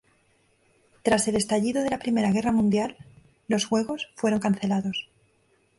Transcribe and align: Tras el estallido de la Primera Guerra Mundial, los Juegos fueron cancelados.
Tras 1.03 1.27
el 1.27 1.35
estallido 1.35 1.83
de 1.83 1.91
la 1.91 1.99
Primera 1.99 2.31
Guerra 2.31 2.51
Mundial, 2.51 2.97
los 3.47 3.65
Juegos 3.65 4.09
fueron 4.15 4.39
cancelados. 4.39 5.11